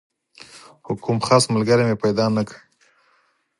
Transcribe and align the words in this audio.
خو 0.83 0.91
کوم 1.03 1.17
خاص 1.27 1.43
ملګری 1.53 1.83
مې 1.87 1.95
پیدا 2.03 2.25
نه 2.35 2.43
کړ. 2.47 2.57